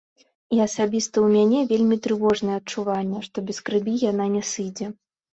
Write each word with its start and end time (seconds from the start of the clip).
І 0.55 0.59
асабіста 0.67 1.15
ў 1.25 1.41
мяне 1.41 1.59
вельмі 1.71 1.97
трывожнае 2.07 2.55
адчуванне, 2.61 3.19
што 3.27 3.37
без 3.51 3.59
крыві 3.69 3.93
яна 4.05 4.25
не 4.37 4.41
сыдзе. 4.53 4.89